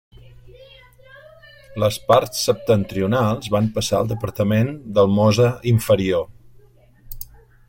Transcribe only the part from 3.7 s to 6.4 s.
passar al departament del Mosa Inferior.